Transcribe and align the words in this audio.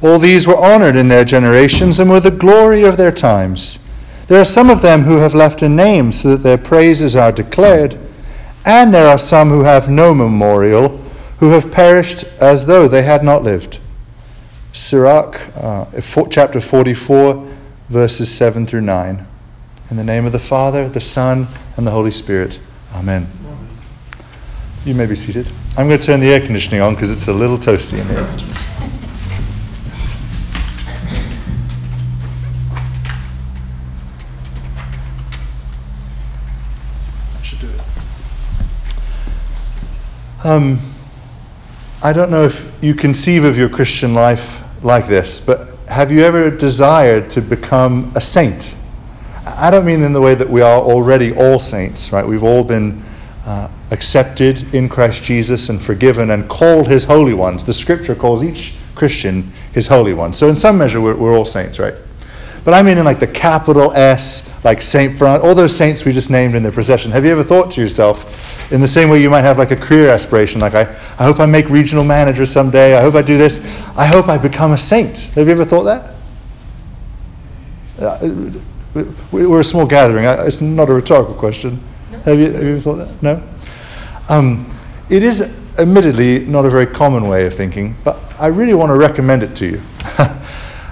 All 0.00 0.18
these 0.18 0.46
were 0.46 0.56
honored 0.56 0.96
in 0.96 1.08
their 1.08 1.24
generations 1.24 1.98
and 1.98 2.08
were 2.08 2.20
the 2.20 2.30
glory 2.30 2.84
of 2.84 2.96
their 2.96 3.10
times. 3.10 3.84
There 4.28 4.40
are 4.40 4.44
some 4.44 4.70
of 4.70 4.82
them 4.82 5.02
who 5.02 5.18
have 5.18 5.34
left 5.34 5.62
a 5.62 5.68
name 5.68 6.12
so 6.12 6.30
that 6.30 6.42
their 6.42 6.58
praises 6.58 7.16
are 7.16 7.32
declared, 7.32 7.98
and 8.64 8.92
there 8.94 9.08
are 9.08 9.18
some 9.18 9.48
who 9.48 9.64
have 9.64 9.88
no 9.88 10.14
memorial, 10.14 10.98
who 11.38 11.50
have 11.50 11.72
perished 11.72 12.24
as 12.40 12.66
though 12.66 12.86
they 12.86 13.02
had 13.02 13.24
not 13.24 13.42
lived. 13.42 13.80
Sirach, 14.72 15.40
uh, 15.56 15.86
chapter 16.30 16.60
44, 16.60 17.48
verses 17.88 18.32
7 18.32 18.66
through 18.66 18.82
9. 18.82 19.26
In 19.90 19.96
the 19.96 20.04
name 20.04 20.26
of 20.26 20.32
the 20.32 20.38
Father, 20.38 20.88
the 20.88 21.00
Son, 21.00 21.48
and 21.76 21.86
the 21.86 21.90
Holy 21.90 22.10
Spirit. 22.10 22.60
Amen. 22.94 23.26
You 24.84 24.94
may 24.94 25.06
be 25.06 25.14
seated. 25.14 25.50
I'm 25.76 25.88
going 25.88 25.98
to 25.98 26.06
turn 26.06 26.20
the 26.20 26.28
air 26.28 26.40
conditioning 26.40 26.82
on 26.82 26.94
because 26.94 27.10
it's 27.10 27.28
a 27.28 27.32
little 27.32 27.56
toasty 27.56 27.98
in 27.98 28.06
here. 28.08 28.77
Um, 40.44 40.78
I 42.00 42.12
don't 42.12 42.30
know 42.30 42.44
if 42.44 42.72
you 42.80 42.94
conceive 42.94 43.42
of 43.42 43.58
your 43.58 43.68
Christian 43.68 44.14
life 44.14 44.62
like 44.84 45.08
this, 45.08 45.40
but 45.40 45.74
have 45.88 46.12
you 46.12 46.22
ever 46.22 46.48
desired 46.48 47.28
to 47.30 47.40
become 47.40 48.12
a 48.14 48.20
saint? 48.20 48.76
I 49.44 49.68
don't 49.72 49.84
mean 49.84 50.00
in 50.02 50.12
the 50.12 50.20
way 50.20 50.36
that 50.36 50.48
we 50.48 50.60
are 50.60 50.80
already 50.80 51.34
all 51.34 51.58
saints, 51.58 52.12
right? 52.12 52.24
We've 52.24 52.44
all 52.44 52.62
been 52.62 53.02
uh, 53.46 53.68
accepted 53.90 54.72
in 54.72 54.88
Christ 54.88 55.24
Jesus 55.24 55.70
and 55.70 55.82
forgiven 55.82 56.30
and 56.30 56.48
called 56.48 56.86
his 56.86 57.02
holy 57.02 57.34
ones. 57.34 57.64
The 57.64 57.74
scripture 57.74 58.14
calls 58.14 58.44
each 58.44 58.74
Christian 58.94 59.50
his 59.72 59.88
holy 59.88 60.14
one. 60.14 60.32
So, 60.32 60.48
in 60.48 60.54
some 60.54 60.78
measure, 60.78 61.00
we're, 61.00 61.16
we're 61.16 61.36
all 61.36 61.44
saints, 61.44 61.80
right? 61.80 61.94
But 62.64 62.74
I 62.74 62.82
mean 62.82 62.98
in 62.98 63.04
like 63.04 63.18
the 63.18 63.26
capital 63.26 63.92
S, 63.92 64.62
like 64.64 64.82
Saint 64.82 65.16
Francis, 65.16 65.42
all 65.42 65.54
those 65.54 65.74
saints 65.74 66.04
we 66.04 66.12
just 66.12 66.30
named 66.30 66.54
in 66.54 66.62
the 66.62 66.70
procession. 66.70 67.10
Have 67.10 67.24
you 67.24 67.32
ever 67.32 67.42
thought 67.42 67.70
to 67.72 67.80
yourself, 67.80 68.47
in 68.70 68.80
the 68.80 68.88
same 68.88 69.08
way 69.08 69.20
you 69.20 69.30
might 69.30 69.42
have 69.42 69.58
like 69.58 69.70
a 69.70 69.76
career 69.76 70.10
aspiration, 70.10 70.60
like 70.60 70.74
I, 70.74 70.82
I 71.18 71.24
hope 71.24 71.40
I 71.40 71.46
make 71.46 71.68
regional 71.70 72.04
manager 72.04 72.44
someday, 72.44 72.96
I 72.96 73.00
hope 73.00 73.14
I 73.14 73.22
do 73.22 73.38
this, 73.38 73.60
I 73.96 74.06
hope 74.06 74.28
I 74.28 74.36
become 74.36 74.72
a 74.72 74.78
saint. 74.78 75.30
Have 75.34 75.46
you 75.46 75.52
ever 75.52 75.64
thought 75.64 75.84
that? 75.84 76.14
Uh, 78.00 78.50
we're 79.32 79.60
a 79.60 79.64
small 79.64 79.86
gathering. 79.86 80.24
It's 80.24 80.60
not 80.60 80.88
a 80.88 80.92
rhetorical 80.92 81.34
question. 81.34 81.80
No. 82.10 82.18
Have, 82.20 82.38
you, 82.38 82.52
have 82.52 82.62
you 82.62 82.80
thought 82.80 82.96
that? 82.96 83.22
No? 83.22 83.42
Um, 84.28 84.74
it 85.10 85.22
is 85.22 85.78
admittedly 85.78 86.44
not 86.46 86.64
a 86.64 86.70
very 86.70 86.86
common 86.86 87.28
way 87.28 87.46
of 87.46 87.54
thinking, 87.54 87.96
but 88.04 88.18
I 88.40 88.48
really 88.48 88.74
want 88.74 88.90
to 88.90 88.94
recommend 88.96 89.42
it 89.42 89.54
to 89.56 89.66
you. 89.66 89.80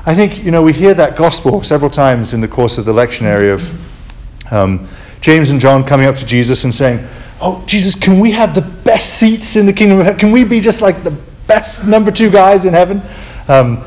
I 0.08 0.14
think, 0.14 0.44
you 0.44 0.50
know, 0.50 0.62
we 0.62 0.72
hear 0.72 0.94
that 0.94 1.16
gospel 1.16 1.62
several 1.62 1.90
times 1.90 2.32
in 2.32 2.40
the 2.40 2.48
course 2.48 2.78
of 2.78 2.84
the 2.84 2.92
lectionary 2.92 3.52
of 3.52 4.52
um, 4.52 4.88
James 5.20 5.50
and 5.50 5.60
John 5.60 5.84
coming 5.84 6.06
up 6.06 6.14
to 6.16 6.26
Jesus 6.26 6.64
and 6.64 6.72
saying, 6.72 7.06
Oh, 7.40 7.62
Jesus, 7.66 7.94
can 7.94 8.18
we 8.18 8.32
have 8.32 8.54
the 8.54 8.62
best 8.62 9.18
seats 9.18 9.56
in 9.56 9.66
the 9.66 9.72
kingdom 9.72 10.00
of 10.00 10.06
heaven? 10.06 10.18
Can 10.18 10.32
we 10.32 10.44
be 10.44 10.60
just 10.60 10.80
like 10.80 11.04
the 11.04 11.16
best 11.46 11.86
number 11.86 12.10
two 12.10 12.30
guys 12.30 12.64
in 12.64 12.72
heaven? 12.72 13.02
Um, 13.48 13.84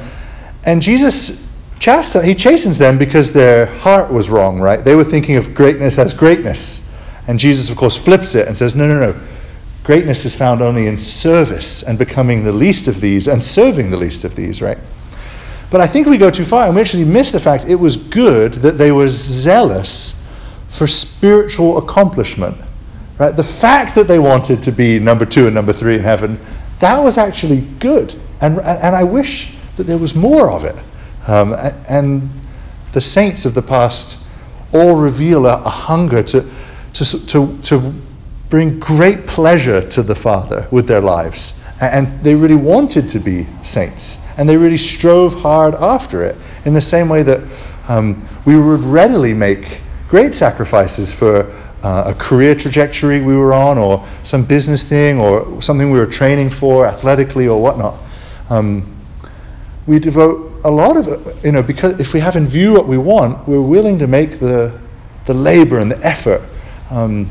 and 0.65 0.81
Jesus 0.81 1.57
chast- 1.79 2.23
he 2.23 2.35
chastens 2.35 2.77
them 2.77 2.97
because 2.97 3.31
their 3.31 3.65
heart 3.65 4.11
was 4.11 4.29
wrong, 4.29 4.59
right? 4.59 4.83
They 4.83 4.95
were 4.95 5.03
thinking 5.03 5.35
of 5.35 5.55
greatness 5.55 5.97
as 5.97 6.13
greatness. 6.13 6.93
And 7.27 7.39
Jesus, 7.39 7.69
of 7.69 7.77
course, 7.77 7.97
flips 7.97 8.35
it 8.35 8.47
and 8.47 8.55
says, 8.55 8.75
No, 8.75 8.87
no, 8.87 8.99
no. 8.99 9.19
Greatness 9.83 10.25
is 10.25 10.35
found 10.35 10.61
only 10.61 10.85
in 10.85 10.97
service 10.97 11.81
and 11.81 11.97
becoming 11.97 12.43
the 12.43 12.51
least 12.51 12.87
of 12.87 13.01
these 13.01 13.27
and 13.27 13.41
serving 13.41 13.89
the 13.89 13.97
least 13.97 14.23
of 14.23 14.35
these, 14.35 14.61
right? 14.61 14.77
But 15.71 15.81
I 15.81 15.87
think 15.87 16.07
we 16.07 16.17
go 16.17 16.29
too 16.29 16.43
far 16.43 16.65
and 16.65 16.75
we 16.75 16.81
actually 16.81 17.05
miss 17.05 17.31
the 17.31 17.39
fact 17.39 17.65
it 17.67 17.75
was 17.75 17.97
good 17.97 18.53
that 18.53 18.77
they 18.77 18.91
were 18.91 19.09
zealous 19.09 20.15
for 20.67 20.85
spiritual 20.85 21.77
accomplishment. 21.77 22.63
Right? 23.19 23.35
The 23.35 23.43
fact 23.43 23.95
that 23.95 24.07
they 24.07 24.19
wanted 24.19 24.63
to 24.63 24.71
be 24.71 24.97
number 24.97 25.25
two 25.25 25.45
and 25.45 25.53
number 25.53 25.73
three 25.73 25.95
in 25.95 26.01
heaven, 26.01 26.39
that 26.79 26.99
was 27.03 27.17
actually 27.17 27.61
good. 27.79 28.19
And, 28.41 28.59
and 28.59 28.95
I 28.95 29.03
wish 29.03 29.53
that 29.75 29.85
there 29.85 29.97
was 29.97 30.15
more 30.15 30.49
of 30.49 30.63
it. 30.63 30.75
Um, 31.27 31.53
and 31.89 32.29
the 32.93 33.01
saints 33.01 33.45
of 33.45 33.53
the 33.53 33.61
past 33.61 34.25
all 34.73 34.99
reveal 34.99 35.45
a, 35.45 35.61
a 35.63 35.69
hunger 35.69 36.23
to, 36.23 36.49
to, 36.93 37.25
to, 37.27 37.57
to 37.61 37.93
bring 38.49 38.79
great 38.79 39.27
pleasure 39.27 39.87
to 39.89 40.01
the 40.01 40.15
Father 40.15 40.67
with 40.71 40.87
their 40.87 41.01
lives. 41.01 41.63
And 41.81 42.23
they 42.23 42.35
really 42.35 42.55
wanted 42.55 43.07
to 43.09 43.19
be 43.19 43.45
saints 43.63 44.25
and 44.37 44.47
they 44.47 44.55
really 44.55 44.77
strove 44.77 45.33
hard 45.33 45.75
after 45.75 46.23
it 46.23 46.37
in 46.63 46.73
the 46.73 46.81
same 46.81 47.09
way 47.09 47.23
that 47.23 47.43
um, 47.89 48.25
we 48.45 48.59
would 48.59 48.79
readily 48.81 49.33
make 49.33 49.81
great 50.07 50.33
sacrifices 50.33 51.13
for 51.13 51.43
uh, 51.83 52.03
a 52.07 52.13
career 52.13 52.55
trajectory 52.55 53.21
we 53.21 53.35
were 53.35 53.53
on, 53.53 53.77
or 53.77 54.05
some 54.23 54.43
business 54.43 54.83
thing, 54.83 55.19
or 55.19 55.61
something 55.61 55.91
we 55.91 55.99
were 55.99 56.05
training 56.05 56.49
for 56.49 56.85
athletically, 56.85 57.47
or 57.47 57.61
whatnot. 57.61 57.97
Um, 58.49 58.95
we 59.87 59.99
devote 59.99 60.63
a 60.65 60.69
lot 60.69 60.97
of 60.97 61.43
you 61.43 61.51
know, 61.51 61.63
because 61.63 61.99
if 61.99 62.13
we 62.13 62.19
have 62.19 62.35
in 62.35 62.47
view 62.47 62.73
what 62.73 62.87
we 62.87 62.97
want, 62.97 63.47
we're 63.47 63.61
willing 63.61 63.97
to 63.99 64.07
make 64.07 64.39
the, 64.39 64.77
the 65.25 65.33
labor 65.33 65.79
and 65.79 65.91
the 65.91 65.97
effort. 66.05 66.41
Um, 66.89 67.29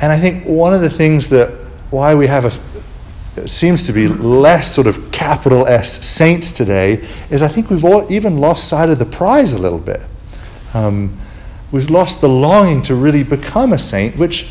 and 0.00 0.10
I 0.10 0.18
think 0.18 0.44
one 0.46 0.72
of 0.72 0.80
the 0.80 0.90
things 0.90 1.28
that 1.28 1.50
why 1.90 2.14
we 2.14 2.26
have 2.26 2.44
a, 2.44 3.48
seems 3.48 3.86
to 3.86 3.92
be 3.92 4.08
less 4.08 4.72
sort 4.74 4.86
of 4.86 5.12
capital 5.12 5.66
S 5.66 6.04
saints 6.04 6.52
today 6.52 7.06
is 7.30 7.42
I 7.42 7.48
think 7.48 7.70
we've 7.70 7.84
all 7.84 8.10
even 8.10 8.38
lost 8.38 8.68
sight 8.68 8.88
of 8.88 8.98
the 8.98 9.06
prize 9.06 9.52
a 9.52 9.58
little 9.58 9.78
bit. 9.78 10.02
Um, 10.72 11.18
we've 11.72 11.90
lost 11.90 12.20
the 12.20 12.28
longing 12.28 12.82
to 12.82 12.94
really 12.94 13.22
become 13.22 13.72
a 13.72 13.78
saint, 13.78 14.16
which, 14.16 14.50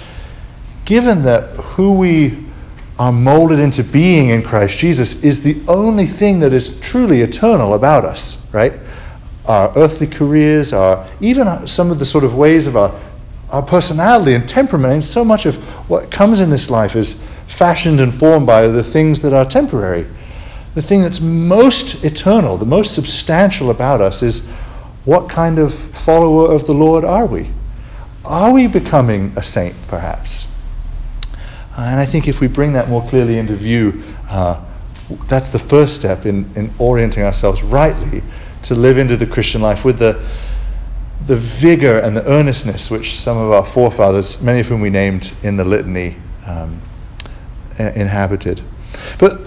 given 0.85 1.21
that 1.23 1.49
who 1.57 1.97
we 1.97 2.45
are 2.97 3.11
molded 3.11 3.59
into 3.59 3.83
being 3.83 4.29
in 4.29 4.43
Christ 4.43 4.77
Jesus, 4.77 5.23
is 5.23 5.41
the 5.41 5.61
only 5.67 6.05
thing 6.05 6.39
that 6.41 6.53
is 6.53 6.79
truly 6.81 7.21
eternal 7.21 7.73
about 7.73 8.05
us, 8.05 8.53
right? 8.53 8.73
Our 9.45 9.71
earthly 9.77 10.07
careers, 10.07 10.73
our 10.73 11.07
even 11.21 11.67
some 11.67 11.91
of 11.91 11.99
the 11.99 12.05
sort 12.05 12.23
of 12.23 12.35
ways 12.35 12.67
of 12.67 12.75
our 12.75 12.93
our 13.51 13.63
personality 13.63 14.33
and 14.33 14.47
temperament, 14.47 14.93
and 14.93 15.03
so 15.03 15.25
much 15.25 15.45
of 15.45 15.57
what 15.89 16.11
comes 16.11 16.39
in 16.39 16.49
this 16.49 16.69
life 16.69 16.95
is 16.95 17.23
fashioned 17.47 17.99
and 17.99 18.13
formed 18.13 18.45
by 18.45 18.67
the 18.67 18.83
things 18.83 19.21
that 19.21 19.33
are 19.33 19.45
temporary. 19.45 20.05
The 20.75 20.81
thing 20.81 21.01
that's 21.01 21.19
most 21.19 22.03
eternal, 22.03 22.57
the 22.57 22.65
most 22.65 22.93
substantial 22.93 23.71
about 23.71 24.01
us 24.01 24.21
is 24.21 24.51
what 25.05 25.29
kind 25.29 25.59
of 25.59 25.73
follower 25.73 26.51
of 26.53 26.65
the 26.67 26.73
Lord 26.73 27.05
are 27.05 27.25
we? 27.25 27.49
Are 28.25 28.53
we 28.53 28.67
becoming 28.67 29.33
a 29.35 29.43
saint, 29.43 29.75
perhaps? 29.87 30.47
And 31.77 31.99
I 31.99 32.05
think 32.05 32.27
if 32.27 32.41
we 32.41 32.47
bring 32.47 32.73
that 32.73 32.89
more 32.89 33.05
clearly 33.07 33.37
into 33.37 33.55
view, 33.55 34.03
uh, 34.29 34.63
that's 35.27 35.49
the 35.49 35.59
first 35.59 35.95
step 35.95 36.25
in, 36.25 36.49
in 36.55 36.71
orienting 36.77 37.23
ourselves 37.23 37.63
rightly 37.63 38.21
to 38.63 38.75
live 38.75 38.97
into 38.97 39.15
the 39.15 39.25
Christian 39.25 39.61
life 39.61 39.85
with 39.85 39.97
the, 39.97 40.21
the 41.25 41.37
vigor 41.37 41.99
and 41.99 42.15
the 42.15 42.25
earnestness 42.29 42.91
which 42.91 43.15
some 43.15 43.37
of 43.37 43.51
our 43.51 43.65
forefathers, 43.65 44.41
many 44.43 44.59
of 44.59 44.67
whom 44.67 44.81
we 44.81 44.89
named 44.89 45.33
in 45.43 45.55
the 45.55 45.63
litany, 45.63 46.15
um, 46.45 46.81
inhabited. 47.79 48.61
But 49.17 49.37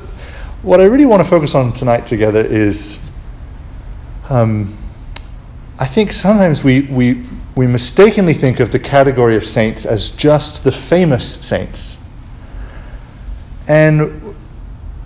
what 0.62 0.80
I 0.80 0.86
really 0.86 1.06
want 1.06 1.22
to 1.22 1.28
focus 1.28 1.54
on 1.54 1.72
tonight 1.72 2.06
together 2.06 2.44
is 2.44 3.06
um, 4.30 4.76
I 5.82 5.86
think 5.86 6.12
sometimes 6.12 6.62
we, 6.62 6.82
we, 6.82 7.24
we 7.56 7.66
mistakenly 7.66 8.34
think 8.34 8.60
of 8.60 8.70
the 8.70 8.78
category 8.78 9.34
of 9.34 9.44
saints 9.44 9.84
as 9.84 10.12
just 10.12 10.62
the 10.62 10.70
famous 10.70 11.34
saints. 11.44 11.98
And 13.66 14.36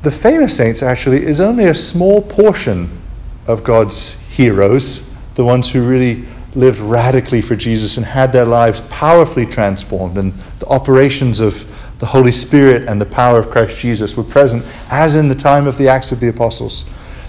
the 0.03 0.11
famous 0.11 0.55
saints 0.55 0.83
actually 0.83 1.25
is 1.25 1.41
only 1.41 1.65
a 1.69 1.75
small 1.75 2.21
portion 2.21 3.01
of 3.47 3.65
God's 3.65 4.21
heroes, 4.29 5.17
the 5.35 5.47
ones 5.47 5.73
who 5.73 5.89
really 5.89 6.27
lived 6.55 6.81
radically 6.81 7.41
for 7.41 7.57
Jesus 7.57 7.97
and 7.97 8.05
had 8.05 8.31
their 8.31 8.45
lives 8.45 8.83
powerfully 8.91 9.47
transformed, 9.47 10.19
and 10.19 10.35
the 10.59 10.67
operations 10.67 11.41
of 11.41 11.65
the 12.01 12.07
Holy 12.07 12.33
Spirit 12.33 12.87
and 12.87 13.01
the 13.01 13.07
power 13.07 13.39
of 13.39 13.49
Christ 13.49 13.79
Jesus 13.79 14.15
were 14.15 14.25
present, 14.25 14.63
as 14.91 15.17
in 15.17 15.29
the 15.29 15.35
time 15.35 15.67
of 15.67 15.79
the 15.79 15.89
Acts 15.89 16.13
of 16.13 16.21
the 16.21 16.29
Apostles. 16.29 16.85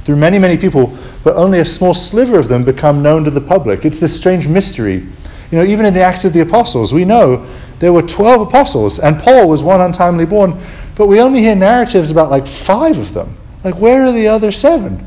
Through 0.07 0.15
many, 0.15 0.39
many 0.39 0.55
people, 0.55 0.97
but 1.25 1.35
only 1.35 1.59
a 1.59 1.65
small 1.65 1.93
sliver 1.93 2.39
of 2.39 2.47
them 2.47 2.63
become 2.63 3.03
known 3.03 3.25
to 3.25 3.29
the 3.29 3.41
public. 3.41 3.83
It's 3.83 3.99
this 3.99 4.15
strange 4.15 4.47
mystery. 4.47 5.05
You 5.51 5.57
know, 5.57 5.65
even 5.65 5.85
in 5.85 5.93
the 5.93 6.01
Acts 6.01 6.23
of 6.23 6.31
the 6.31 6.39
Apostles, 6.39 6.93
we 6.93 7.03
know 7.03 7.45
there 7.79 7.91
were 7.91 8.01
12 8.01 8.47
apostles, 8.47 8.99
and 8.99 9.19
Paul 9.19 9.49
was 9.49 9.63
one 9.63 9.81
untimely 9.81 10.23
born, 10.23 10.63
but 10.95 11.07
we 11.07 11.19
only 11.19 11.41
hear 11.41 11.57
narratives 11.57 12.09
about 12.09 12.31
like 12.31 12.47
five 12.47 12.97
of 12.97 13.13
them. 13.13 13.35
Like, 13.65 13.75
where 13.75 14.05
are 14.05 14.13
the 14.13 14.29
other 14.29 14.49
seven? 14.49 15.05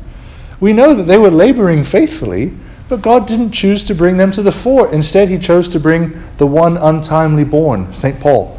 We 0.59 0.71
know 0.71 0.93
that 0.93 1.07
they 1.07 1.17
were 1.17 1.31
laboring 1.31 1.83
faithfully, 1.83 2.53
but 2.87 3.01
God 3.01 3.25
didn't 3.25 3.53
choose 3.53 3.83
to 3.85 3.95
bring 3.95 4.17
them 4.17 4.29
to 4.29 4.43
the 4.43 4.51
fore. 4.51 4.93
Instead, 4.93 5.29
He 5.29 5.39
chose 5.39 5.67
to 5.69 5.79
bring 5.79 6.21
the 6.37 6.45
one 6.45 6.77
untimely 6.77 7.43
born, 7.43 7.91
St. 7.91 8.19
Paul 8.19 8.55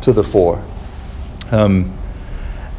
to 0.00 0.12
the 0.12 0.24
fore. 0.24 0.60
Um, 1.52 1.96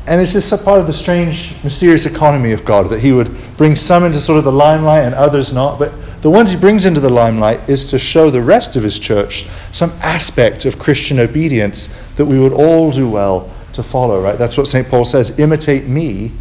and 0.08 0.22
it's 0.22 0.34
just 0.34 0.52
a 0.52 0.58
part 0.58 0.80
of 0.80 0.88
the 0.88 0.94
strange, 0.94 1.56
mysterious 1.64 2.06
economy 2.06 2.52
of 2.52 2.64
God 2.64 2.90
that 2.90 3.00
He 3.00 3.12
would 3.12 3.36
bring 3.58 3.76
some 3.76 4.04
into 4.04 4.20
sort 4.20 4.38
of 4.38 4.44
the 4.44 4.52
limelight 4.52 5.04
and 5.04 5.16
others 5.16 5.52
not. 5.52 5.80
But 5.80 5.94
the 6.22 6.30
ones 6.30 6.52
He 6.52 6.58
brings 6.58 6.86
into 6.86 7.00
the 7.00 7.10
limelight 7.10 7.68
is 7.68 7.86
to 7.86 7.98
show 7.98 8.30
the 8.30 8.42
rest 8.42 8.76
of 8.76 8.84
His 8.84 9.00
church 9.00 9.48
some 9.72 9.92
aspect 10.02 10.66
of 10.66 10.78
Christian 10.78 11.20
obedience 11.20 11.88
that 12.18 12.26
we 12.26 12.40
would 12.40 12.54
all 12.54 12.92
do 12.92 13.10
well 13.10 13.52
to 13.74 13.82
follow, 13.82 14.22
right? 14.22 14.38
That's 14.38 14.58
what 14.58 14.68
St. 14.68 14.88
Paul 14.88 15.06
says 15.06 15.40
imitate 15.40 15.86
me 15.86 16.32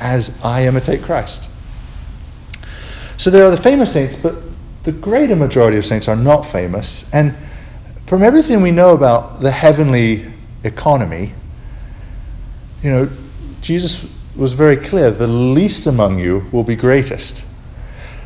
as 0.00 0.42
I 0.42 0.66
imitate 0.66 1.02
Christ. 1.02 1.48
So 3.18 3.30
there 3.30 3.44
are 3.44 3.50
the 3.50 3.56
famous 3.56 3.92
saints, 3.92 4.16
but 4.16 4.34
the 4.84 4.92
greater 4.92 5.36
majority 5.36 5.76
of 5.76 5.84
saints 5.84 6.08
are 6.08 6.16
not 6.16 6.42
famous. 6.42 7.12
And 7.12 7.36
from 8.06 8.22
everything 8.22 8.62
we 8.62 8.70
know 8.70 8.94
about 8.94 9.40
the 9.40 9.50
heavenly 9.50 10.32
economy, 10.64 11.34
you 12.82 12.90
know, 12.90 13.10
Jesus 13.60 14.10
was 14.36 14.52
very 14.52 14.76
clear 14.76 15.10
the 15.10 15.26
least 15.26 15.86
among 15.86 16.18
you 16.18 16.46
will 16.52 16.64
be 16.64 16.74
greatest. 16.74 17.44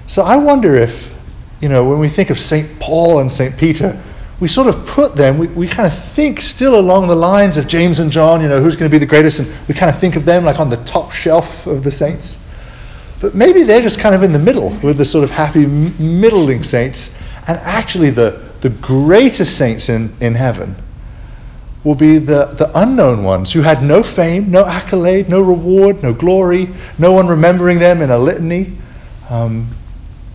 So 0.07 0.23
I 0.23 0.37
wonder 0.37 0.75
if, 0.75 1.15
you 1.61 1.69
know, 1.69 1.89
when 1.89 1.99
we 1.99 2.09
think 2.09 2.31
of 2.31 2.39
St. 2.39 2.79
Paul 2.79 3.21
and 3.21 3.33
St. 3.33 3.57
Peter, 3.57 4.01
we 4.41 4.49
sort 4.49 4.69
of 4.69 4.87
put 4.87 5.17
them, 5.17 5.39
we, 5.39 5.47
we 5.49 5.67
kind 5.67 5.87
of 5.87 5.97
think 5.97 6.41
still 6.41 6.79
along 6.79 7.09
the 7.09 7.17
lines 7.17 7.57
of 7.57 7.67
James 7.67 8.01
and 8.01 8.11
John, 8.13 8.43
you 8.43 8.49
know, 8.49 8.61
who's 8.61 8.77
going 8.77 8.91
to 8.91 8.95
be 8.95 8.99
the 8.99 9.07
greatest, 9.07 9.41
and 9.41 9.69
we 9.69 9.75
kind 9.75 9.93
of 9.93 9.99
think 9.99 10.17
of 10.17 10.25
them 10.25 10.45
like 10.45 10.61
on 10.61 10.71
the 10.71 10.77
top 10.79 11.13
shelf 11.13 11.67
of 11.67 11.83
the 11.83 11.91
saints. 11.91 12.41
But 13.21 13.35
maybe 13.35 13.63
they're 13.63 13.81
just 13.81 14.01
kind 14.01 14.15
of 14.15 14.23
in 14.23 14.33
the 14.33 14.39
middle 14.39 14.71
with 14.83 14.99
the 14.99 15.05
sort 15.05 15.25
of 15.25 15.31
happy, 15.31 15.67
middling 15.67 16.63
saints, 16.63 17.23
and 17.49 17.59
actually 17.59 18.11
the, 18.11 18.43
the 18.61 18.71
greatest 18.71 19.57
saints 19.57 19.89
in, 19.89 20.13
in 20.21 20.35
heaven 20.35 20.77
will 21.85 21.95
be 21.95 22.17
the, 22.17 22.47
the 22.47 22.71
unknown 22.75 23.23
ones 23.23 23.53
who 23.53 23.61
had 23.61 23.83
no 23.83 24.03
fame, 24.03 24.51
no 24.51 24.65
accolade, 24.65 25.29
no 25.29 25.41
reward, 25.41 26.03
no 26.03 26.15
glory, 26.15 26.69
no 26.99 27.13
one 27.13 27.27
remembering 27.27 27.79
them 27.79 28.01
in 28.01 28.11
a 28.11 28.19
litany, 28.19 28.73
um, 29.29 29.69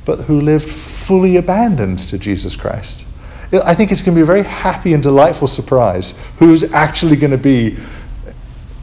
but 0.06 0.20
who 0.22 0.40
lived 0.40 0.70
fully 0.70 1.38
abandoned 1.38 2.00
to 2.00 2.18
Jesus 2.20 2.56
Christ. 2.56 3.06
I 3.52 3.74
think 3.74 3.92
it's 3.92 4.04
going 4.04 4.16
to 4.16 4.20
be 4.20 4.22
a 4.22 4.26
very 4.26 4.44
happy 4.44 4.94
and 4.94 5.02
delightful 5.02 5.48
surprise 5.48 6.12
who's 6.38 6.72
actually 6.72 7.16
going 7.16 7.32
to 7.32 7.38
be, 7.38 7.78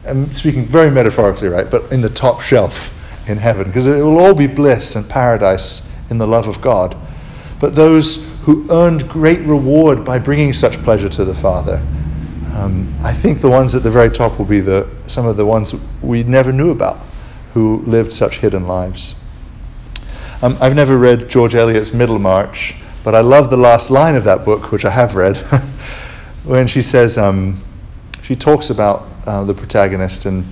I'm 0.05 0.29
speaking 0.33 0.65
very 0.65 0.91
metaphorically, 0.91 1.47
right, 1.47 1.71
but 1.71 1.89
in 1.93 2.01
the 2.01 2.09
top 2.09 2.41
shelf 2.41 2.93
in 3.29 3.37
heaven, 3.37 3.67
because 3.67 3.87
it 3.87 4.01
will 4.01 4.19
all 4.19 4.33
be 4.33 4.47
bliss 4.47 4.97
and 4.97 5.09
paradise 5.09 5.89
in 6.09 6.17
the 6.17 6.27
love 6.27 6.49
of 6.49 6.59
God. 6.59 6.97
But 7.61 7.75
those 7.75 8.27
who 8.41 8.69
earned 8.69 9.07
great 9.07 9.39
reward 9.39 10.03
by 10.03 10.19
bringing 10.19 10.51
such 10.51 10.73
pleasure 10.83 11.09
to 11.09 11.23
the 11.23 11.35
Father 11.35 11.81
um, 12.55 12.93
I 13.03 13.13
think 13.13 13.39
the 13.39 13.49
ones 13.49 13.75
at 13.75 13.83
the 13.83 13.91
very 13.91 14.09
top 14.09 14.37
will 14.37 14.45
be 14.45 14.59
the, 14.59 14.87
some 15.07 15.25
of 15.25 15.37
the 15.37 15.45
ones 15.45 15.75
we 16.01 16.23
never 16.23 16.51
knew 16.51 16.71
about 16.71 16.97
who 17.53 17.83
lived 17.85 18.13
such 18.13 18.39
hidden 18.39 18.67
lives. 18.67 19.15
Um, 20.41 20.55
I've 20.61 20.75
never 20.75 20.97
read 20.97 21.29
George 21.29 21.55
Eliot's 21.55 21.93
Middlemarch, 21.93 22.75
but 23.03 23.15
I 23.15 23.21
love 23.21 23.49
the 23.49 23.57
last 23.57 23.89
line 23.89 24.15
of 24.15 24.23
that 24.25 24.45
book, 24.45 24.71
which 24.71 24.85
I 24.85 24.91
have 24.91 25.15
read, 25.15 25.37
when 26.43 26.67
she 26.67 26.81
says, 26.81 27.17
um, 27.17 27.59
she 28.21 28.35
talks 28.35 28.69
about 28.69 29.09
uh, 29.25 29.43
the 29.43 29.53
protagonist 29.53 30.25
and 30.25 30.45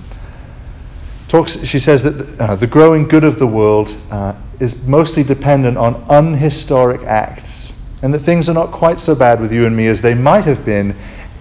talks, 1.28 1.64
she 1.64 1.78
says 1.78 2.02
that 2.02 2.40
uh, 2.40 2.56
the 2.56 2.66
growing 2.66 3.06
good 3.06 3.24
of 3.24 3.38
the 3.38 3.46
world 3.46 3.96
uh, 4.10 4.34
is 4.60 4.86
mostly 4.86 5.22
dependent 5.22 5.76
on 5.76 6.04
unhistoric 6.08 7.02
acts, 7.02 7.82
and 8.02 8.12
that 8.12 8.20
things 8.20 8.48
are 8.48 8.54
not 8.54 8.70
quite 8.70 8.98
so 8.98 9.14
bad 9.14 9.40
with 9.40 9.52
you 9.52 9.66
and 9.66 9.76
me 9.76 9.86
as 9.86 10.02
they 10.02 10.14
might 10.14 10.44
have 10.44 10.64
been 10.64 10.96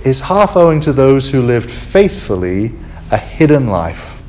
is 0.05 0.21
half 0.21 0.55
owing 0.55 0.79
to 0.79 0.93
those 0.93 1.31
who 1.31 1.41
lived 1.41 1.69
faithfully 1.69 2.71
a 3.11 3.17
hidden 3.17 3.67
life 3.67 4.21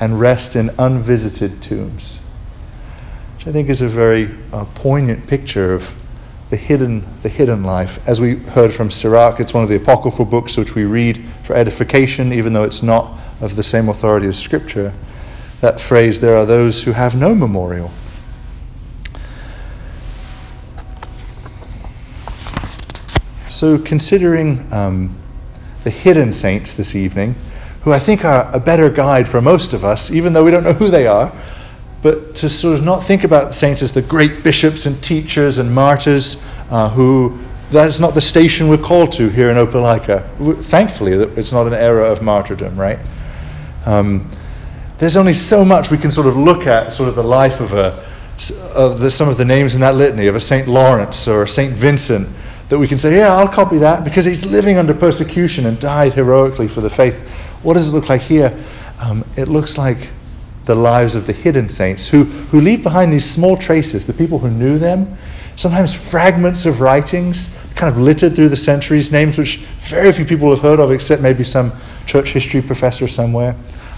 and 0.00 0.18
rest 0.18 0.54
in 0.54 0.70
unvisited 0.78 1.60
tombs. 1.60 2.20
Which 3.36 3.48
I 3.48 3.52
think 3.52 3.68
is 3.68 3.80
a 3.80 3.88
very 3.88 4.30
uh, 4.52 4.64
poignant 4.76 5.26
picture 5.26 5.74
of 5.74 5.92
the 6.50 6.56
hidden, 6.56 7.04
the 7.22 7.28
hidden 7.28 7.64
life. 7.64 8.06
As 8.08 8.20
we 8.20 8.36
heard 8.36 8.72
from 8.72 8.90
Sirach, 8.90 9.40
it's 9.40 9.52
one 9.52 9.64
of 9.64 9.68
the 9.68 9.76
apocryphal 9.76 10.24
books 10.24 10.56
which 10.56 10.76
we 10.76 10.84
read 10.84 11.24
for 11.42 11.56
edification, 11.56 12.32
even 12.32 12.52
though 12.52 12.62
it's 12.62 12.82
not 12.82 13.18
of 13.40 13.56
the 13.56 13.62
same 13.62 13.88
authority 13.88 14.28
as 14.28 14.38
Scripture. 14.38 14.92
That 15.60 15.80
phrase, 15.80 16.20
there 16.20 16.36
are 16.36 16.46
those 16.46 16.84
who 16.84 16.92
have 16.92 17.16
no 17.16 17.34
memorial. 17.34 17.90
So, 23.48 23.78
considering 23.78 24.72
um, 24.72 25.23
the 25.84 25.90
hidden 25.90 26.32
saints 26.32 26.74
this 26.74 26.96
evening, 26.96 27.34
who 27.82 27.92
I 27.92 27.98
think 27.98 28.24
are 28.24 28.50
a 28.52 28.58
better 28.58 28.90
guide 28.90 29.28
for 29.28 29.40
most 29.40 29.74
of 29.74 29.84
us, 29.84 30.10
even 30.10 30.32
though 30.32 30.44
we 30.44 30.50
don't 30.50 30.64
know 30.64 30.72
who 30.72 30.88
they 30.88 31.06
are, 31.06 31.32
but 32.02 32.34
to 32.36 32.48
sort 32.48 32.76
of 32.78 32.84
not 32.84 33.02
think 33.02 33.24
about 33.24 33.54
saints 33.54 33.82
as 33.82 33.92
the 33.92 34.02
great 34.02 34.42
bishops 34.42 34.86
and 34.86 35.02
teachers 35.02 35.58
and 35.58 35.72
martyrs 35.72 36.42
uh, 36.70 36.90
who 36.90 37.38
that's 37.70 37.98
not 37.98 38.14
the 38.14 38.20
station 38.20 38.68
we're 38.68 38.76
called 38.76 39.10
to 39.12 39.28
here 39.28 39.50
in 39.50 39.56
Opelika. 39.56 40.22
Thankfully, 40.56 41.12
it's 41.12 41.52
not 41.52 41.66
an 41.66 41.72
era 41.72 42.04
of 42.04 42.22
martyrdom, 42.22 42.76
right? 42.76 42.98
Um, 43.86 44.30
there's 44.98 45.16
only 45.16 45.32
so 45.32 45.64
much 45.64 45.90
we 45.90 45.98
can 45.98 46.10
sort 46.10 46.26
of 46.26 46.36
look 46.36 46.66
at, 46.66 46.92
sort 46.92 47.08
of 47.08 47.14
the 47.14 47.24
life 47.24 47.60
of 47.60 47.72
a, 47.72 48.04
of 48.76 49.00
the, 49.00 49.10
some 49.10 49.28
of 49.28 49.38
the 49.38 49.44
names 49.44 49.74
in 49.74 49.80
that 49.80 49.96
litany 49.96 50.28
of 50.28 50.36
a 50.36 50.40
Saint 50.40 50.68
Lawrence 50.68 51.26
or 51.26 51.42
a 51.42 51.48
Saint 51.48 51.72
Vincent 51.72 52.28
that 52.74 52.80
we 52.80 52.88
can 52.88 52.98
say, 52.98 53.16
yeah, 53.16 53.32
I'll 53.32 53.46
copy 53.46 53.78
that 53.78 54.02
because 54.02 54.24
he's 54.24 54.44
living 54.44 54.78
under 54.78 54.92
persecution 54.92 55.66
and 55.66 55.78
died 55.78 56.12
heroically 56.12 56.66
for 56.66 56.80
the 56.80 56.90
faith. 56.90 57.30
What 57.62 57.74
does 57.74 57.86
it 57.86 57.92
look 57.92 58.08
like 58.08 58.20
here? 58.20 58.52
Um, 58.98 59.24
it 59.36 59.46
looks 59.46 59.78
like 59.78 60.08
the 60.64 60.74
lives 60.74 61.14
of 61.14 61.28
the 61.28 61.32
hidden 61.32 61.68
saints 61.68 62.08
who, 62.08 62.24
who 62.24 62.60
leave 62.60 62.82
behind 62.82 63.12
these 63.12 63.30
small 63.30 63.56
traces, 63.56 64.06
the 64.06 64.12
people 64.12 64.40
who 64.40 64.50
knew 64.50 64.76
them, 64.76 65.16
sometimes 65.54 65.94
fragments 65.94 66.66
of 66.66 66.80
writings 66.80 67.56
kind 67.76 67.94
of 67.94 68.00
littered 68.00 68.34
through 68.34 68.48
the 68.48 68.56
centuries, 68.56 69.12
names 69.12 69.38
which 69.38 69.58
very 69.78 70.10
few 70.10 70.24
people 70.24 70.50
have 70.50 70.60
heard 70.60 70.80
of 70.80 70.90
except 70.90 71.22
maybe 71.22 71.44
some 71.44 71.70
church 72.06 72.32
history 72.32 72.60
professor 72.60 73.06
somewhere, 73.06 73.54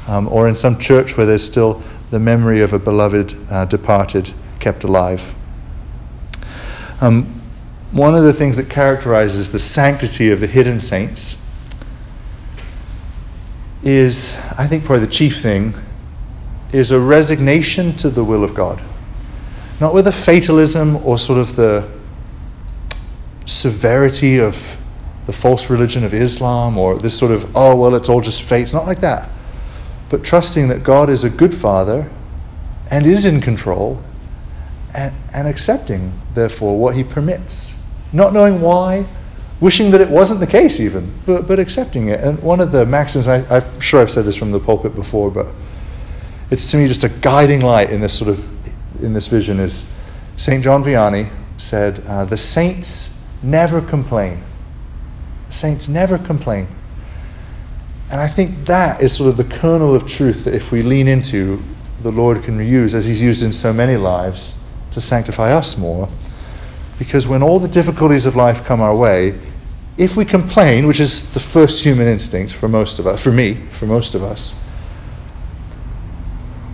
um, 0.07 0.29
or 0.29 0.49
in 0.49 0.55
some 0.55 0.79
church 0.79 1.17
where 1.17 1.25
there's 1.25 1.43
still 1.43 1.83
the 2.11 2.21
memory 2.21 2.61
of 2.61 2.75
a 2.75 2.79
beloved 2.79 3.35
uh, 3.51 3.65
departed 3.65 4.35
kept 4.61 4.85
alive. 4.85 5.35
Um, 7.01 7.33
one 7.93 8.15
of 8.15 8.25
the 8.25 8.33
things 8.33 8.57
that 8.57 8.69
characterizes 8.69 9.53
the 9.53 9.59
sanctity 9.59 10.31
of 10.31 10.41
the 10.41 10.47
hidden 10.47 10.81
saints 10.81 11.43
is, 13.83 14.37
I 14.59 14.67
think, 14.67 14.85
probably 14.85 15.07
the 15.07 15.13
chief 15.13 15.41
thing, 15.41 15.75
is 16.73 16.91
a 16.91 16.99
resignation 16.99 17.95
to 17.97 18.11
the 18.11 18.25
will 18.25 18.43
of 18.43 18.55
God. 18.55 18.83
Not 19.81 19.95
with 19.95 20.07
a 20.09 20.13
fatalism 20.13 20.97
or 21.07 21.19
sort 21.19 21.39
of 21.39 21.55
the 21.55 21.89
severity 23.45 24.39
of 24.41 24.77
the 25.27 25.33
false 25.33 25.71
religion 25.71 26.05
of 26.05 26.13
Islam 26.15 26.79
or 26.79 26.99
this 26.99 27.17
sort 27.17 27.33
of, 27.33 27.57
oh, 27.57 27.77
well, 27.77 27.95
it's 27.95 28.09
all 28.09 28.21
just 28.21 28.43
fate. 28.43 28.63
It's 28.63 28.75
not 28.75 28.87
like 28.87 29.01
that. 29.01 29.29
But 30.09 30.25
trusting 30.25 30.69
that 30.69 30.83
God 30.83 31.11
is 31.11 31.25
a 31.25 31.31
good 31.31 31.55
father 31.55 32.11
and 32.91 33.07
is 33.07 33.27
in 33.27 33.41
control 33.41 34.03
and, 34.95 35.15
and 35.33 35.49
accepting, 35.49 36.13
therefore, 36.35 36.79
what 36.79 36.97
he 36.97 37.05
permits. 37.05 37.83
Not 38.13 38.33
knowing 38.33 38.61
why, 38.61 39.07
wishing 39.61 39.91
that 39.91 40.01
it 40.01 40.09
wasn't 40.09 40.41
the 40.41 40.47
case, 40.47 40.81
even, 40.81 41.13
but, 41.27 41.47
but 41.49 41.59
accepting 41.59 42.09
it. 42.09 42.21
And 42.21 42.41
one 42.43 42.61
of 42.61 42.73
the 42.73 42.87
maxims, 42.87 43.29
I, 43.29 43.45
I'm 43.55 43.81
sure 43.81 44.01
I've 44.01 44.11
said 44.11 44.25
this 44.25 44.37
from 44.37 44.53
the 44.53 44.61
pulpit 44.61 44.95
before, 44.95 45.31
but 45.31 45.49
it's 46.51 46.71
to 46.71 46.77
me 46.77 46.87
just 46.87 47.05
a 47.05 47.09
guiding 47.09 47.63
light 47.63 47.91
in 47.91 48.01
this 48.01 48.17
sort 48.17 48.31
of 48.31 48.53
in 49.03 49.13
this 49.13 49.27
vision 49.27 49.61
is 49.61 49.91
St. 50.37 50.63
John 50.63 50.85
Vianney 50.85 51.31
said, 51.57 52.03
uh, 52.07 52.25
The 52.25 52.37
saints 52.37 53.27
never 53.43 53.81
complain. 53.81 54.43
The 55.47 55.53
saints 55.53 55.89
never 55.89 56.19
complain. 56.19 56.69
And 58.11 58.21
I 58.21 58.29
think 58.29 58.67
that 58.67 59.03
is 59.03 59.15
sort 59.15 59.31
of 59.31 59.37
the 59.37 59.57
kernel 59.57 59.95
of 59.95 60.07
truth 60.07 60.45
that 60.45 60.55
if 60.55 60.71
we 60.71 60.83
lean 60.83 61.09
into, 61.09 61.63
the 62.03 62.13
Lord 62.13 62.43
can 62.45 62.61
use, 62.61 62.95
as 62.95 63.07
He's 63.07 63.23
used 63.23 63.43
in 63.43 63.53
so 63.53 63.73
many 63.73 63.97
lives, 63.97 64.63
to 64.93 65.01
sanctify 65.01 65.53
us 65.53 65.77
more. 65.77 66.09
Because 66.99 67.29
when 67.29 67.43
all 67.43 67.59
the 67.59 67.69
difficulties 67.69 68.27
of 68.27 68.37
life 68.37 68.65
come 68.65 68.81
our 68.81 68.97
way, 68.97 69.39
if 69.99 70.17
we 70.17 70.25
complain, 70.25 70.87
which 70.87 71.01
is 71.01 71.33
the 71.33 71.41
first 71.41 71.83
human 71.85 72.07
instinct 72.07 72.53
for 72.53 72.69
most 72.69 72.99
of 72.99 73.07
us, 73.07 73.23
for 73.23 73.33
me, 73.33 73.55
for 73.71 73.87
most 73.87 74.15
of 74.15 74.23
us, 74.23 74.63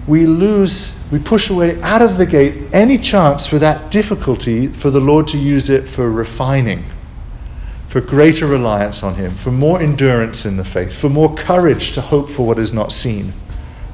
we 0.07 0.27
lose, 0.27 1.07
we 1.13 1.19
push 1.21 1.49
away 1.49 1.81
out 1.83 2.03
of 2.03 2.19
the 2.19 2.27
gate 2.27 2.63
any 2.73 2.99
chance 2.99 3.47
for 3.47 3.59
that 3.61 3.91
difficulty 3.91 4.67
for 4.67 4.91
the 4.91 5.01
Lord 5.01 5.29
to 5.29 5.39
use 5.39 5.71
it 5.71 5.89
for 5.89 6.11
refining, 6.11 6.85
for 7.87 8.01
greater 8.01 8.47
reliance 8.47 9.05
on 9.05 9.15
Him, 9.15 9.31
for 9.31 9.53
more 9.53 9.81
endurance 9.81 10.45
in 10.45 10.57
the 10.57 10.65
faith, 10.65 10.93
for 10.99 11.09
more 11.09 11.33
courage 11.37 11.93
to 11.93 12.01
hope 12.01 12.29
for 12.29 12.45
what 12.45 12.59
is 12.59 12.75
not 12.75 12.91
seen. 12.91 13.33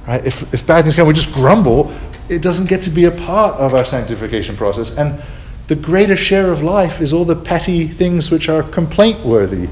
Right? 0.07 0.27
If, 0.27 0.55
if 0.55 0.67
bad 0.67 0.85
things 0.85 0.97
come, 0.97 1.07
we 1.07 1.13
just 1.13 1.35
grumble, 1.35 1.93
it 2.31 2.41
doesn't 2.41 2.69
get 2.69 2.81
to 2.83 2.91
be 2.91 3.05
a 3.05 3.11
part 3.11 3.57
of 3.57 3.75
our 3.75 3.85
sanctification 3.85 4.57
process. 4.57 4.97
And 4.97 5.21
the 5.69 5.77
greater 5.77 6.17
share 6.17 6.51
of 6.51 6.63
life 6.63 7.01
is 7.01 7.13
all 7.13 7.27
the 7.27 7.37
petty 7.37 7.87
things 7.87 8.31
which 8.31 8.49
are 8.49 8.63
complaint 8.63 9.21
worthy. 9.21 9.69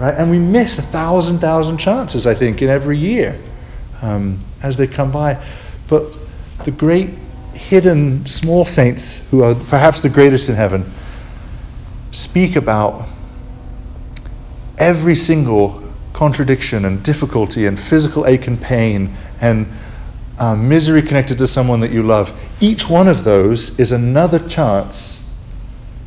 Right? 0.00 0.14
And 0.14 0.30
we 0.30 0.38
miss 0.38 0.78
a 0.78 0.82
thousand, 0.82 1.38
thousand 1.38 1.78
chances, 1.78 2.26
I 2.26 2.34
think, 2.34 2.60
in 2.60 2.68
every 2.68 2.98
year 2.98 3.40
um, 4.02 4.44
as 4.62 4.76
they 4.76 4.86
come 4.88 5.10
by. 5.12 5.42
But 5.86 6.18
the 6.64 6.72
great 6.72 7.10
hidden 7.52 8.26
small 8.26 8.64
saints, 8.64 9.28
who 9.30 9.42
are 9.42 9.54
perhaps 9.54 10.00
the 10.00 10.08
greatest 10.08 10.48
in 10.48 10.56
heaven, 10.56 10.84
speak 12.10 12.56
about 12.56 13.06
every 14.76 15.14
single 15.14 15.82
contradiction 16.14 16.84
and 16.84 17.02
difficulty 17.04 17.66
and 17.66 17.78
physical 17.78 18.26
ache 18.26 18.48
and 18.48 18.60
pain 18.60 19.14
and 19.40 19.68
uh, 20.40 20.56
misery 20.56 21.02
connected 21.02 21.38
to 21.38 21.46
someone 21.46 21.78
that 21.80 21.92
you 21.92 22.02
love. 22.02 22.32
Each 22.60 22.88
one 22.88 23.06
of 23.06 23.22
those 23.22 23.78
is 23.78 23.92
another 23.92 24.40
chance 24.48 25.17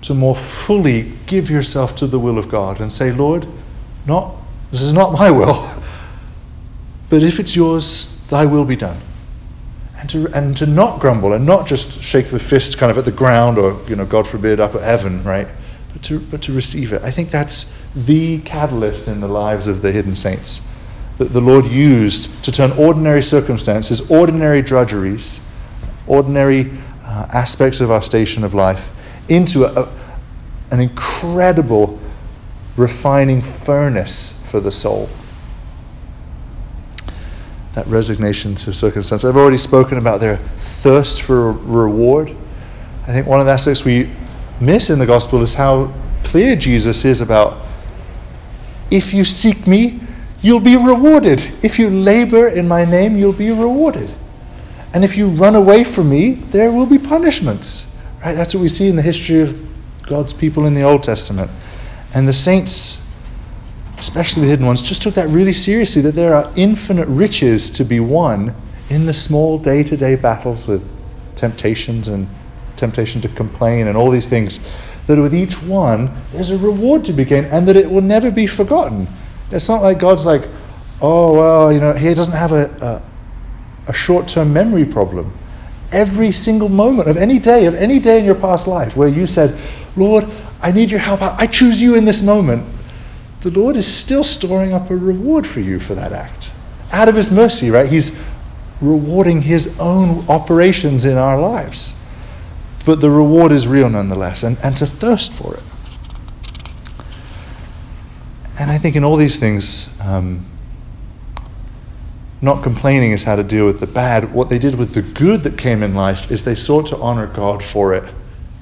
to 0.01 0.13
more 0.13 0.35
fully 0.35 1.11
give 1.27 1.49
yourself 1.49 1.95
to 1.97 2.07
the 2.07 2.19
will 2.19 2.37
of 2.37 2.49
God 2.49 2.81
and 2.81 2.91
say, 2.91 3.11
Lord, 3.11 3.47
not, 4.05 4.35
this 4.71 4.81
is 4.81 4.93
not 4.93 5.13
my 5.13 5.29
will, 5.29 5.69
but 7.09 7.23
if 7.23 7.39
it's 7.39 7.55
yours, 7.55 8.19
thy 8.27 8.45
will 8.45 8.65
be 8.65 8.75
done. 8.75 8.97
And 9.97 10.09
to, 10.09 10.27
and 10.33 10.57
to 10.57 10.65
not 10.65 10.99
grumble 10.99 11.33
and 11.33 11.45
not 11.45 11.67
just 11.67 12.01
shake 12.01 12.27
the 12.27 12.39
fist 12.39 12.79
kind 12.79 12.89
of 12.89 12.97
at 12.97 13.05
the 13.05 13.11
ground 13.11 13.59
or, 13.59 13.79
you 13.87 13.95
know, 13.95 14.05
God 14.05 14.27
forbid, 14.27 14.59
up 14.59 14.73
at 14.73 14.81
heaven, 14.81 15.23
right? 15.23 15.47
But 15.93 16.01
to, 16.03 16.19
but 16.19 16.41
to 16.43 16.53
receive 16.53 16.93
it. 16.93 17.03
I 17.03 17.11
think 17.11 17.29
that's 17.29 17.77
the 17.93 18.39
catalyst 18.39 19.07
in 19.07 19.19
the 19.19 19.27
lives 19.27 19.67
of 19.67 19.83
the 19.83 19.91
hidden 19.91 20.15
saints 20.15 20.61
that 21.19 21.33
the 21.33 21.41
Lord 21.41 21.67
used 21.67 22.43
to 22.43 22.51
turn 22.51 22.71
ordinary 22.71 23.21
circumstances, 23.21 24.09
ordinary 24.09 24.63
drudgeries, 24.63 25.45
ordinary 26.07 26.71
uh, 27.03 27.27
aspects 27.31 27.79
of 27.79 27.91
our 27.91 28.01
station 28.01 28.43
of 28.43 28.55
life 28.55 28.91
into 29.31 29.63
a, 29.65 29.83
a, 29.83 29.89
an 30.71 30.79
incredible 30.79 31.99
refining 32.77 33.41
furnace 33.41 34.45
for 34.49 34.59
the 34.59 34.71
soul. 34.71 35.09
That 37.73 37.87
resignation 37.87 38.55
to 38.55 38.73
circumstance. 38.73 39.23
I've 39.23 39.37
already 39.37 39.57
spoken 39.57 39.97
about 39.97 40.19
their 40.19 40.37
thirst 40.37 41.21
for 41.21 41.53
reward. 41.53 42.35
I 43.03 43.13
think 43.13 43.27
one 43.27 43.39
of 43.39 43.45
the 43.45 43.53
aspects 43.53 43.85
we 43.85 44.09
miss 44.59 44.89
in 44.89 44.99
the 44.99 45.05
gospel 45.05 45.41
is 45.41 45.53
how 45.53 45.93
clear 46.23 46.55
Jesus 46.55 47.05
is 47.05 47.21
about 47.21 47.65
if 48.91 49.13
you 49.13 49.23
seek 49.23 49.65
me, 49.65 50.01
you'll 50.41 50.59
be 50.59 50.75
rewarded. 50.75 51.39
If 51.63 51.79
you 51.79 51.89
labor 51.89 52.49
in 52.49 52.67
my 52.67 52.83
name, 52.83 53.15
you'll 53.15 53.31
be 53.31 53.49
rewarded. 53.49 54.11
And 54.93 55.05
if 55.05 55.15
you 55.15 55.27
run 55.27 55.55
away 55.55 55.85
from 55.85 56.09
me, 56.09 56.33
there 56.33 56.71
will 56.71 56.85
be 56.85 56.99
punishments. 56.99 57.90
Right? 58.23 58.33
That's 58.33 58.53
what 58.53 58.61
we 58.61 58.67
see 58.67 58.87
in 58.87 58.95
the 58.95 59.01
history 59.01 59.41
of 59.41 59.63
God's 60.03 60.33
people 60.33 60.65
in 60.65 60.73
the 60.73 60.83
Old 60.83 61.03
Testament. 61.03 61.49
And 62.13 62.27
the 62.27 62.33
saints, 62.33 63.09
especially 63.97 64.43
the 64.43 64.49
hidden 64.49 64.65
ones, 64.65 64.81
just 64.81 65.01
took 65.01 65.13
that 65.15 65.29
really 65.29 65.53
seriously 65.53 66.01
that 66.03 66.15
there 66.15 66.33
are 66.35 66.51
infinite 66.55 67.07
riches 67.07 67.71
to 67.71 67.83
be 67.83 67.99
won 67.99 68.53
in 68.89 69.05
the 69.05 69.13
small 69.13 69.57
day 69.57 69.83
to 69.83 69.95
day 69.95 70.15
battles 70.15 70.67
with 70.67 70.91
temptations 71.35 72.09
and 72.09 72.27
temptation 72.75 73.21
to 73.21 73.29
complain 73.29 73.87
and 73.87 73.97
all 73.97 74.11
these 74.11 74.27
things 74.27 74.59
that 75.07 75.19
with 75.19 75.33
each 75.33 75.61
one 75.63 76.09
there's 76.31 76.51
a 76.51 76.57
reward 76.57 77.05
to 77.05 77.13
be 77.13 77.25
gained 77.25 77.47
and 77.47 77.67
that 77.67 77.75
it 77.75 77.89
will 77.89 78.01
never 78.01 78.31
be 78.31 78.47
forgotten. 78.47 79.07
It's 79.51 79.67
not 79.67 79.81
like 79.81 79.99
God's 79.99 80.25
like, 80.25 80.47
oh, 81.01 81.33
well, 81.33 81.73
you 81.73 81.79
know, 81.79 81.93
he 81.93 82.13
doesn't 82.13 82.35
have 82.35 82.51
a, 82.51 83.03
a, 83.87 83.89
a 83.89 83.93
short 83.93 84.27
term 84.27 84.53
memory 84.53 84.85
problem. 84.85 85.33
Every 85.91 86.31
single 86.31 86.69
moment 86.69 87.09
of 87.09 87.17
any 87.17 87.39
day, 87.39 87.65
of 87.65 87.75
any 87.75 87.99
day 87.99 88.19
in 88.19 88.25
your 88.25 88.35
past 88.35 88.67
life 88.67 88.95
where 88.95 89.07
you 89.07 89.27
said, 89.27 89.59
Lord, 89.95 90.25
I 90.61 90.71
need 90.71 90.91
your 90.91 90.99
help, 90.99 91.21
I 91.21 91.47
choose 91.47 91.81
you 91.81 91.95
in 91.95 92.05
this 92.05 92.21
moment, 92.21 92.65
the 93.41 93.51
Lord 93.51 93.75
is 93.75 93.87
still 93.87 94.23
storing 94.23 94.73
up 94.73 94.89
a 94.89 94.95
reward 94.95 95.45
for 95.47 95.59
you 95.59 95.79
for 95.79 95.95
that 95.95 96.13
act. 96.13 96.51
Out 96.91 97.09
of 97.09 97.15
his 97.15 97.31
mercy, 97.31 97.71
right? 97.71 97.89
He's 97.89 98.19
rewarding 98.79 99.41
his 99.41 99.79
own 99.79 100.27
operations 100.29 101.05
in 101.05 101.17
our 101.17 101.39
lives 101.39 101.95
but 102.85 103.01
the 103.01 103.09
reward 103.09 103.51
is 103.51 103.67
real 103.67 103.89
nonetheless, 103.89 104.43
and, 104.43 104.57
and 104.63 104.75
to 104.77 104.85
thirst 104.85 105.33
for 105.33 105.55
it. 105.55 105.63
And 108.59 108.69
I 108.69 108.77
think 108.77 108.95
in 108.95 109.03
all 109.03 109.15
these 109.15 109.39
things, 109.39 109.99
um, 110.01 110.45
not 112.41 112.63
complaining 112.63 113.11
is 113.11 113.23
how 113.23 113.35
to 113.35 113.43
deal 113.43 113.65
with 113.65 113.79
the 113.79 113.87
bad. 113.87 114.33
What 114.33 114.49
they 114.49 114.57
did 114.57 114.75
with 114.75 114.93
the 114.93 115.01
good 115.01 115.43
that 115.43 115.57
came 115.57 115.83
in 115.83 115.93
life 115.93 116.31
is 116.31 116.43
they 116.43 116.55
sought 116.55 116.87
to 116.87 116.97
honor 116.97 117.27
God 117.27 117.63
for 117.63 117.93
it 117.93 118.11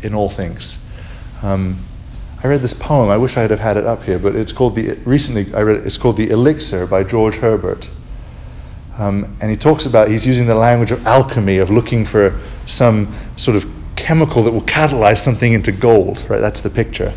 in 0.01 0.13
all 0.13 0.29
things. 0.29 0.85
Um, 1.41 1.79
I 2.43 2.47
read 2.47 2.61
this 2.61 2.73
poem. 2.73 3.09
I 3.09 3.17
wish 3.17 3.37
I 3.37 3.41
have 3.41 3.59
had 3.59 3.77
it 3.77 3.85
up 3.85 4.03
here, 4.03 4.19
but 4.19 4.35
it's 4.35 4.51
called 4.51 4.75
the. 4.75 4.93
Recently, 5.05 5.53
I 5.53 5.61
read 5.61 5.77
it. 5.77 5.85
It's 5.85 5.97
called 5.97 6.17
"The 6.17 6.29
Elixir" 6.29 6.87
by 6.87 7.03
George 7.03 7.35
Herbert. 7.35 7.89
Um, 8.97 9.33
and 9.41 9.49
he 9.49 9.55
talks 9.55 9.85
about 9.85 10.09
he's 10.09 10.27
using 10.27 10.45
the 10.45 10.55
language 10.55 10.91
of 10.91 11.05
alchemy, 11.07 11.57
of 11.57 11.69
looking 11.69 12.03
for 12.03 12.37
some 12.65 13.13
sort 13.37 13.55
of 13.55 13.65
chemical 13.95 14.43
that 14.43 14.51
will 14.51 14.61
catalyze 14.61 15.19
something 15.19 15.53
into 15.53 15.71
gold, 15.71 16.25
right? 16.29 16.41
That's 16.41 16.61
the 16.61 16.69
picture. 16.69 17.13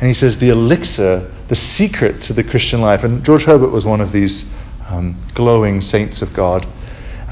And 0.00 0.08
he 0.08 0.14
says 0.14 0.38
the 0.38 0.48
elixir, 0.48 1.30
the 1.48 1.56
secret 1.56 2.22
to 2.22 2.32
the 2.32 2.42
Christian 2.42 2.80
life, 2.80 3.04
and 3.04 3.22
George 3.22 3.44
Herbert 3.44 3.68
was 3.68 3.84
one 3.84 4.00
of 4.00 4.12
these 4.12 4.54
um, 4.90 5.16
glowing 5.34 5.80
saints 5.80 6.22
of 6.22 6.34
God, 6.34 6.66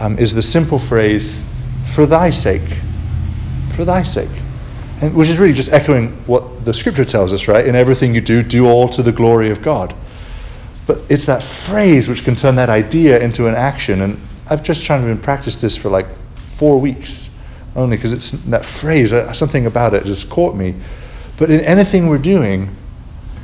um, 0.01 0.19
is 0.19 0.35
the 0.35 0.43
simple 0.43 0.79
phrase, 0.79 1.49
for 1.85 2.07
thy 2.07 2.31
sake. 2.31 2.79
For 3.75 3.85
thy 3.85 4.03
sake. 4.03 4.31
And, 5.01 5.15
which 5.15 5.29
is 5.29 5.39
really 5.39 5.53
just 5.53 5.73
echoing 5.73 6.11
what 6.27 6.65
the 6.65 6.75
scripture 6.75 7.05
tells 7.05 7.33
us, 7.33 7.49
right? 7.49 7.67
In 7.67 7.75
everything 7.75 8.15
you 8.15 8.21
do, 8.21 8.43
do 8.43 8.67
all 8.67 8.89
to 8.89 9.03
the 9.03 9.13
glory 9.13 9.51
of 9.51 9.63
God. 9.63 9.95
But 10.87 11.03
it's 11.09 11.27
that 11.27 11.43
phrase 11.43 12.09
which 12.09 12.25
can 12.25 12.35
turn 12.35 12.57
that 12.57 12.69
idea 12.69 13.21
into 13.21 13.47
an 13.47 13.55
action. 13.55 14.01
And 14.01 14.19
I've 14.51 14.63
just 14.63 14.85
tried 14.85 15.07
to 15.07 15.17
practice 15.17 15.61
this 15.61 15.77
for 15.77 15.91
like 15.91 16.07
four 16.37 16.81
weeks 16.81 17.31
only 17.77 17.97
because 17.97 18.13
it's 18.13 18.33
that 18.33 18.65
phrase, 18.65 19.13
uh, 19.13 19.33
something 19.33 19.67
about 19.67 19.95
it 19.95 20.05
just 20.05 20.29
caught 20.29 20.57
me. 20.57 20.75
But 21.37 21.51
in 21.51 21.61
anything 21.61 22.09
we're 22.09 22.19
doing, 22.19 22.75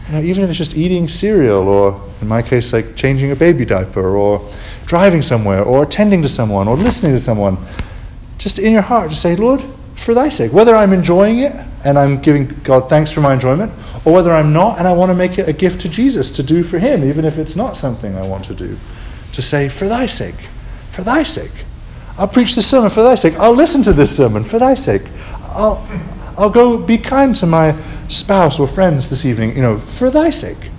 you 0.07 0.13
know, 0.13 0.21
even 0.21 0.45
if 0.45 0.51
it's 0.51 0.59
just 0.59 0.77
eating 0.77 1.09
cereal, 1.09 1.69
or 1.69 2.01
in 2.21 2.29
my 2.29 2.43
case, 2.43 2.73
like 2.73 2.95
changing 2.95 3.31
a 3.31 3.37
baby 3.37 3.65
diaper, 3.65 4.17
or 4.17 4.51
driving 4.87 5.23
somewhere, 5.23 5.63
or 5.63 5.83
attending 5.83 6.23
to 6.23 6.29
someone, 6.29 6.69
or 6.69 6.77
listening 6.77 7.13
to 7.13 7.21
someone, 7.21 7.57
just 8.39 8.59
in 8.59 8.73
your 8.73 8.83
heart, 8.83 9.09
just 9.09 9.23
say, 9.23 9.37
Lord, 9.37 9.63
for 9.95 10.13
thy 10.13 10.29
sake. 10.29 10.53
Whether 10.53 10.75
I'm 10.75 10.93
enjoying 10.93 11.39
it 11.39 11.53
and 11.85 11.99
I'm 11.99 12.21
giving 12.21 12.49
God 12.63 12.89
thanks 12.89 13.11
for 13.11 13.21
my 13.21 13.33
enjoyment, 13.33 13.73
or 14.05 14.13
whether 14.13 14.33
I'm 14.33 14.53
not 14.53 14.79
and 14.79 14.87
I 14.87 14.93
want 14.93 15.11
to 15.11 15.15
make 15.15 15.39
it 15.39 15.49
a 15.49 15.53
gift 15.53 15.81
to 15.83 15.89
Jesus 15.89 16.31
to 16.33 16.43
do 16.43 16.63
for 16.63 16.79
him, 16.79 17.05
even 17.05 17.25
if 17.25 17.39
it's 17.39 17.57
not 17.57 17.77
something 17.77 18.15
I 18.17 18.27
want 18.27 18.45
to 18.47 18.55
do, 18.55 18.77
to 19.33 19.43
say, 19.43 19.69
for 19.69 19.89
thy 19.89 20.07
sake, 20.07 20.49
for 20.91 21.03
thy 21.03 21.23
sake. 21.23 21.65
I'll 22.19 22.29
preach 22.29 22.55
this 22.55 22.69
sermon 22.69 22.91
for 22.91 23.03
thy 23.03 23.15
sake. 23.15 23.35
I'll 23.39 23.55
listen 23.55 23.83
to 23.83 23.93
this 23.93 24.15
sermon 24.15 24.45
for 24.45 24.59
thy 24.59 24.75
sake. 24.75 25.03
I'll, 25.51 25.87
I'll 26.37 26.51
go 26.51 26.85
be 26.85 26.99
kind 26.99 27.35
to 27.37 27.47
my 27.47 27.73
spouse 28.09 28.59
or 28.59 28.67
friends 28.67 29.11
this 29.11 29.25
evening, 29.25 29.57
you 29.57 29.63
know, 29.63 29.79
for 29.79 30.11
thy 30.11 30.31
sake. 30.31 30.71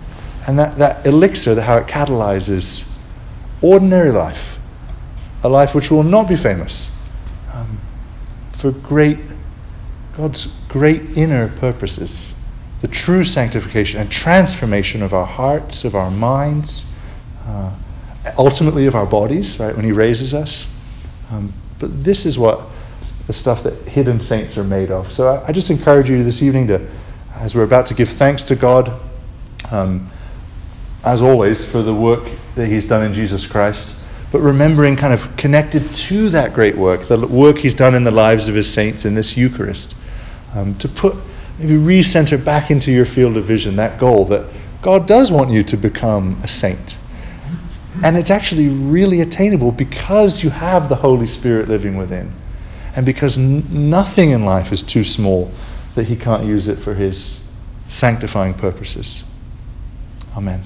And 0.48 0.60
that, 0.60 0.78
that 0.78 1.06
elixir, 1.06 1.60
how 1.60 1.78
it 1.78 1.88
catalyzes 1.88 2.92
ordinary 3.62 4.12
life, 4.12 4.60
a 5.44 5.50
life 5.50 5.74
which 5.74 5.90
will 5.90 6.04
not 6.04 6.28
be 6.28 6.36
famous, 6.36 6.92
um, 7.54 7.80
for 8.52 8.72
great, 8.72 9.18
God's 10.14 10.48
great 10.70 11.18
inner 11.18 11.48
purposes, 11.48 12.34
the 12.80 12.88
true 12.88 13.24
sanctification 13.24 14.00
and 14.02 14.12
transformation 14.12 15.02
of 15.02 15.14
our 15.14 15.26
hearts, 15.26 15.84
of 15.84 15.96
our 15.96 16.12
minds, 16.12 16.86
uh, 17.46 17.72
ultimately 18.38 18.86
of 18.86 18.96
our 18.96 19.06
bodies, 19.06 19.60
right, 19.60 19.76
when 19.76 19.86
He 19.86 19.92
raises 19.92 20.34
us. 20.34 20.68
Um, 21.32 21.52
but 21.80 22.04
this 22.04 22.26
is 22.26 22.38
what 22.38 22.62
the 23.28 23.34
stuff 23.34 23.64
that 23.64 23.74
hidden 23.86 24.20
saints 24.20 24.58
are 24.58 24.64
made 24.64 24.92
of. 24.92 25.12
So 25.12 25.36
I, 25.36 25.48
I, 25.48 25.52
just 25.52 25.72
encourage 25.72 26.10
you 26.10 26.24
this 26.24 26.44
evening 26.44 26.68
to, 26.68 26.88
as 27.46 27.54
we're 27.54 27.64
about 27.64 27.86
to 27.86 27.94
give 27.94 28.10
thanks 28.10 28.42
to 28.42 28.56
God, 28.56 28.92
um, 29.70 30.10
as 31.04 31.22
always, 31.22 31.64
for 31.64 31.84
the 31.84 31.94
work 31.94 32.28
that 32.56 32.66
He's 32.66 32.88
done 32.88 33.06
in 33.06 33.14
Jesus 33.14 33.46
Christ, 33.46 34.04
but 34.32 34.40
remembering 34.40 34.96
kind 34.96 35.14
of 35.14 35.38
connected 35.38 35.94
to 35.94 36.30
that 36.30 36.56
great 36.56 36.76
work, 36.76 37.08
the 37.08 37.20
work 37.28 37.60
He's 37.60 37.76
done 37.76 37.94
in 37.94 38.04
the 38.04 38.10
lives 38.10 38.48
of 38.48 38.56
His 38.56 38.68
saints 38.74 39.06
in 39.06 39.14
this 39.14 39.38
Eucharist, 39.38 39.96
um, 40.56 40.74
to 40.80 40.88
put, 40.90 41.18
maybe 41.60 41.74
recenter 41.76 42.44
back 42.44 42.72
into 42.72 42.92
your 42.92 43.06
field 43.06 43.38
of 43.38 43.46
vision 43.46 43.76
that 43.76 44.00
goal 44.00 44.26
that 44.26 44.52
God 44.82 45.06
does 45.06 45.32
want 45.32 45.52
you 45.52 45.62
to 45.66 45.78
become 45.78 46.40
a 46.42 46.48
saint. 46.48 46.98
And 48.04 48.18
it's 48.18 48.32
actually 48.32 48.70
really 48.70 49.22
attainable 49.22 49.72
because 49.72 50.44
you 50.44 50.50
have 50.50 50.90
the 50.90 50.96
Holy 50.96 51.28
Spirit 51.28 51.70
living 51.70 51.96
within. 51.96 52.34
And 52.96 53.06
because 53.06 53.38
n- 53.38 53.64
nothing 53.70 54.32
in 54.32 54.46
life 54.46 54.72
is 54.72 54.82
too 54.82 55.04
small 55.04 55.52
that 55.96 56.08
He 56.08 56.16
can't 56.16 56.46
use 56.46 56.68
it 56.68 56.78
for 56.78 56.94
His 56.94 57.44
sanctifying 57.88 58.54
purposes. 58.54 59.24
Amen. 60.36 60.62